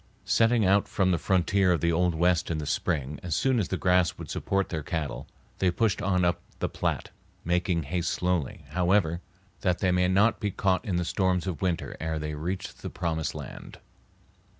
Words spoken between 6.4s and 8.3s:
the Platte, making haste